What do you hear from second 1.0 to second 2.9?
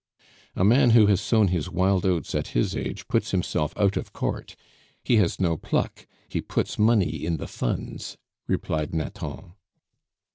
has sown his wild oats at his